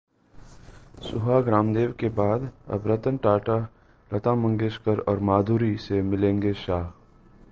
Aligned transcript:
सुहाग-रामदेव 1.01 1.91
के 1.99 2.09
बाद 2.09 2.49
अब 2.69 2.83
रतन 2.87 3.17
टाटा, 3.17 3.57
लता 4.13 4.35
मंगेशकर 4.35 4.99
और 4.99 5.19
माधुरी 5.19 5.75
से 5.77 6.01
मिलेंगे 6.01 6.53
शाह 6.53 6.89